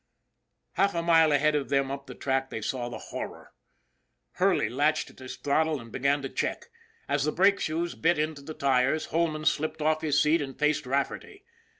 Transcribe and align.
Half 0.77 0.95
a 0.95 1.03
mile 1.03 1.31
ahead 1.31 1.53
of 1.53 1.69
them 1.69 1.91
up 1.91 2.07
the 2.07 2.15
track 2.15 2.49
they 2.49 2.59
saw 2.59 2.89
the 2.89 2.97
horror. 2.97 3.51
Hurley 4.31 4.67
latched 4.67 5.11
in 5.11 5.17
his 5.17 5.37
throttle 5.37 5.79
and 5.79 5.91
began 5.91 6.23
to 6.23 6.29
check. 6.29 6.69
As 7.07 7.23
the 7.23 7.31
brake 7.31 7.59
shoes 7.59 7.93
bit 7.93 8.17
into 8.17 8.41
the 8.41 8.55
tires, 8.55 9.05
Holman 9.11 9.45
slipped 9.45 9.79
off 9.79 10.01
his 10.01 10.19
seat 10.19 10.41
and 10.41 10.57
faced 10.57 10.87
Rafferty. 10.87 11.45